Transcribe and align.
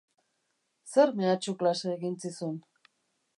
Zer 0.93 1.13
mehatxu 1.19 1.55
klase 1.59 1.93
egin 1.97 2.17
zizun? 2.25 2.57